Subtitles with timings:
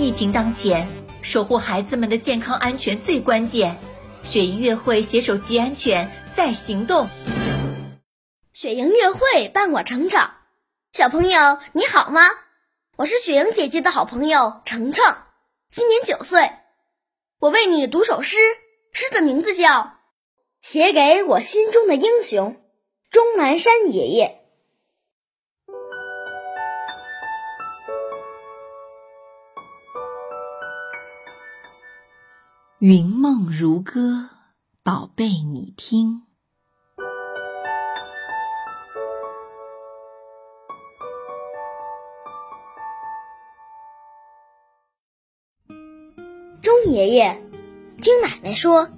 [0.00, 0.88] 疫情当前，
[1.20, 3.76] 守护孩子们的健康安全最关键。
[4.24, 7.06] 雪莹月会携手集安全，在行动。
[8.54, 10.36] 雪莹月会伴我成长，
[10.94, 12.22] 小朋友你好吗？
[12.96, 15.04] 我是雪莹姐姐的好朋友程程，
[15.70, 16.50] 今年九岁。
[17.38, 18.38] 我为你读首诗，
[18.92, 19.68] 诗的名字叫
[20.62, 22.54] 《写给我心中的英雄》，
[23.10, 24.39] 钟南山爷爷。
[32.80, 34.30] 云梦如歌，
[34.82, 36.22] 宝贝你听。
[46.62, 47.42] 钟爷爷，
[48.00, 48.88] 听奶奶说，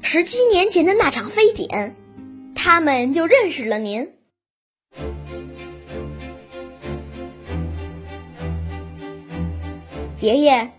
[0.00, 1.96] 十七年前的那场非典，
[2.54, 4.10] 他们就认识了您。
[10.18, 10.72] 爷爷，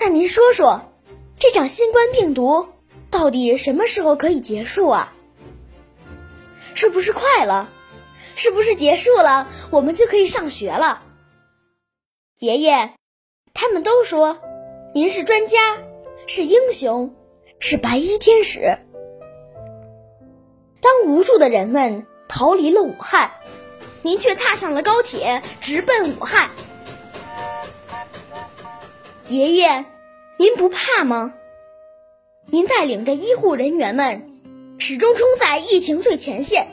[0.00, 0.90] 那您说说。
[1.44, 2.68] 这场新冠病毒
[3.10, 5.12] 到底什么时候可以结束啊？
[6.74, 7.68] 是不是快了？
[8.34, 11.02] 是不是结束了，我们就可以上学了？
[12.38, 12.92] 爷爷，
[13.52, 14.38] 他们都说
[14.94, 15.82] 您是专家，
[16.26, 17.14] 是英雄，
[17.58, 18.78] 是白衣天使。
[20.80, 23.32] 当无数的人们逃离了武汉，
[24.00, 26.52] 您却踏上了高铁，直奔武汉。
[29.28, 29.84] 爷爷。
[30.44, 31.32] 您不怕吗？
[32.50, 34.30] 您带领着医护人员们，
[34.76, 36.68] 始终冲在疫情最前线，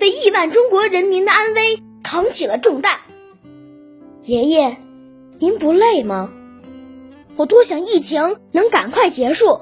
[0.00, 2.98] 为亿万中国人民的安危扛起了重担。
[4.22, 4.76] 爷爷，
[5.38, 6.32] 您不累吗？
[7.36, 9.60] 我多想疫情能赶快结束，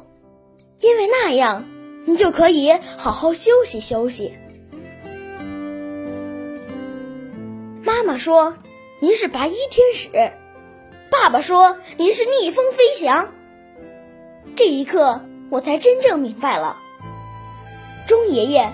[0.81, 1.63] 因为那样
[2.07, 4.33] 您就可以好好休息休息。
[7.85, 8.57] 妈妈说，
[8.99, 10.33] 您是白衣天使。
[11.23, 13.33] 爸爸说：“您是逆风飞翔。”
[14.55, 16.77] 这一刻，我才真正明白了。
[18.07, 18.73] 钟爷爷，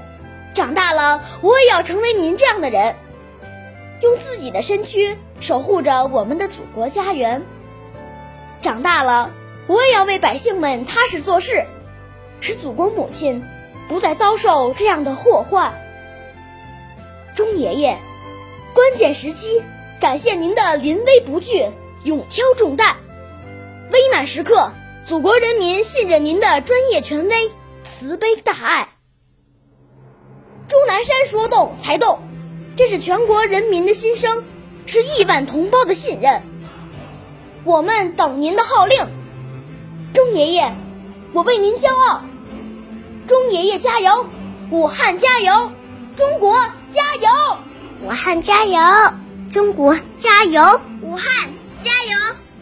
[0.53, 2.97] 长大了，我也要成为您这样的人，
[4.03, 7.43] 用自己的身躯守护着我们的祖国家园。
[8.61, 9.31] 长大了，
[9.67, 11.65] 我也要为百姓们踏实做事，
[12.41, 13.43] 使祖国母亲
[13.89, 15.81] 不再遭受这样的祸患。
[17.35, 17.97] 钟爷爷，
[18.75, 19.63] 关键时期，
[20.01, 21.71] 感谢您的临危不惧。
[22.05, 22.97] 勇挑重担，
[23.93, 24.73] 危难时刻，
[25.05, 27.53] 祖国人民信任您的专业权威、
[27.85, 28.89] 慈悲大爱。
[30.69, 32.21] 钟南山说动才动，
[32.77, 34.43] 这是全国人民的心声，
[34.85, 36.43] 是亿万同胞的信任。
[37.63, 39.07] 我们等您的号令，
[40.13, 40.75] 钟爷爷，
[41.33, 42.23] 我为您骄傲。
[43.29, 44.27] 钟爷爷加油，
[44.71, 45.71] 武汉加油，
[46.17, 46.53] 中国
[46.91, 47.59] 加油！
[48.05, 48.81] 武汉加油，
[49.53, 51.53] 中国加油，武汉。
[51.85, 52.17] 加油，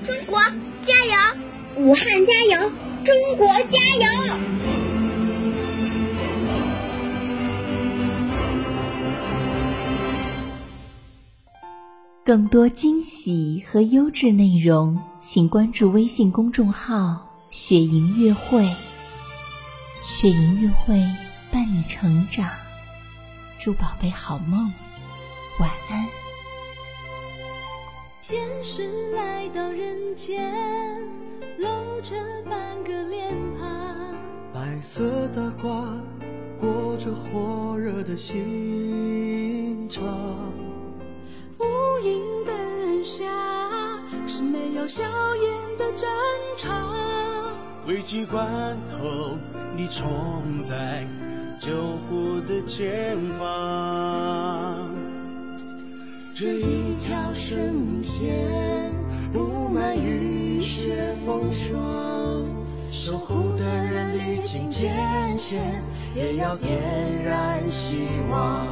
[0.05, 0.39] 中国！
[0.83, 1.15] 加油，
[1.77, 2.05] 武汉！
[2.25, 2.71] 加油，
[3.05, 3.47] 中国！
[3.69, 4.07] 加油！
[12.25, 18.69] 更多惊喜和优质内容，请关注微信公众号“雪莹月会”。
[20.05, 20.97] 雪莹月会
[21.51, 22.49] 伴你成长，
[23.59, 24.73] 祝宝贝好梦，
[25.59, 26.20] 晚安。
[28.31, 30.55] 天使来到人间，
[31.59, 31.67] 露
[32.01, 32.15] 着
[32.49, 34.15] 半个脸庞。
[34.53, 35.99] 白色大褂
[36.61, 40.05] 裹着火热的心肠。
[41.59, 41.65] 无
[42.05, 43.27] 垠灯下
[44.29, 45.03] 是没有硝
[45.35, 46.09] 烟的战
[46.57, 47.53] 场。
[47.89, 49.37] 危急关头，
[49.77, 51.05] 你冲在
[51.59, 54.70] 救护的前方。
[56.41, 58.35] 这一条生命线
[59.31, 61.79] 布满雨雪风霜，
[62.91, 64.91] 守护的人历经艰
[65.37, 65.61] 险，
[66.17, 66.81] 也要点
[67.23, 68.67] 燃希望。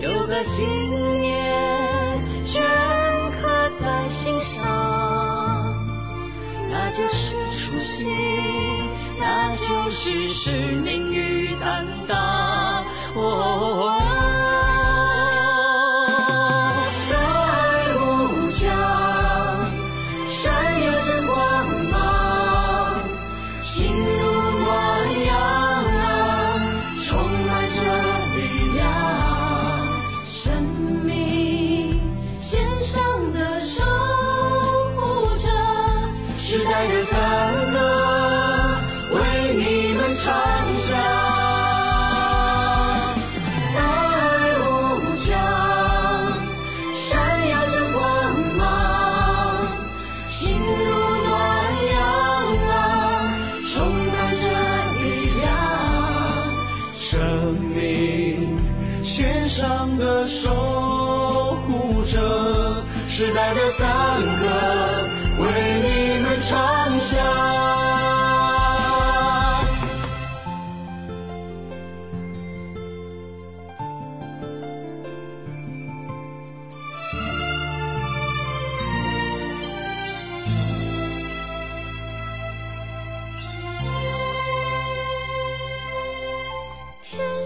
[0.00, 0.66] 有个信
[1.14, 2.58] 念镌
[3.40, 5.72] 刻在心上，
[6.72, 8.08] 那就是初心，
[9.20, 12.84] 那就是使命与担当。
[13.14, 13.99] 哦
[37.20, 37.76] 赞歌
[39.12, 40.32] 为你们唱
[40.74, 40.88] 响
[43.74, 44.64] 大爱无
[45.18, 45.28] 疆
[46.94, 47.10] 闪
[47.50, 48.00] 耀着光
[48.56, 48.62] 芒
[50.28, 50.88] 心如
[51.26, 51.28] 暖
[51.92, 51.98] 阳
[52.68, 52.72] 啊
[53.70, 54.42] 充满着
[54.96, 55.02] 力
[55.40, 55.44] 量
[56.94, 58.56] 生命
[59.04, 60.48] 线上的守
[61.66, 63.88] 护者时代的赞
[64.40, 64.99] 歌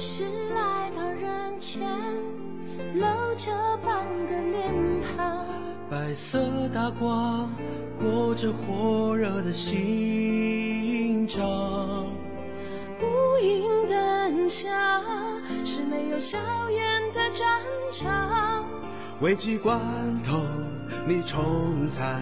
[0.05, 0.25] 天使
[0.55, 1.81] 来到人间，
[2.93, 3.07] 露
[3.39, 3.51] 着
[3.83, 4.71] 半个脸
[5.17, 5.47] 庞。
[5.89, 6.39] 白色
[6.75, 7.47] 大褂
[7.99, 11.43] 裹着火热的心肠，
[13.01, 15.01] 无影灯下
[15.65, 16.37] 是没有硝
[16.71, 18.63] 烟的战场。
[19.23, 19.81] 危急关
[20.23, 20.39] 头
[21.09, 22.21] 你冲在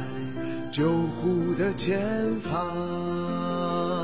[0.70, 2.00] 救护的前
[2.43, 4.01] 方。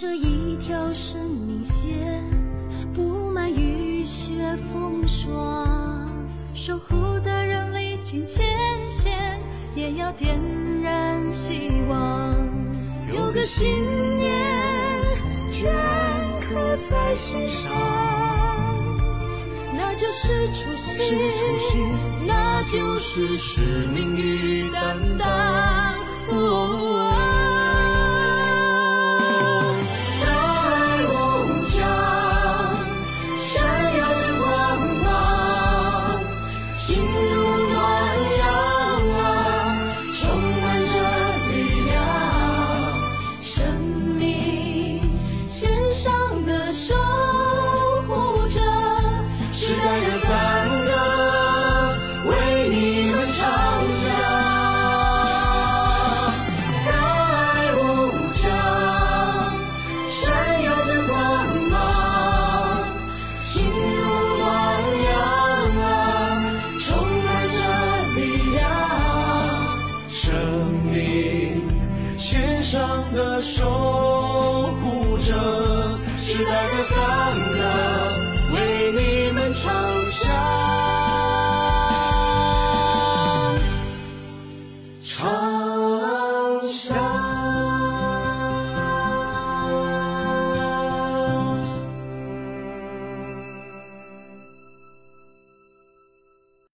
[0.00, 2.22] 这一条生命线
[2.94, 6.08] 布满雨雪风霜，
[6.54, 8.46] 守护的人历经艰
[8.88, 9.40] 险，
[9.74, 10.38] 也要点
[10.84, 12.32] 燃希望。
[13.12, 13.66] 有个信
[14.18, 14.30] 念
[15.50, 15.66] 镌
[16.42, 17.72] 刻在心上，
[19.76, 21.18] 那就是初心，
[22.24, 23.62] 那就是使
[23.92, 24.47] 命与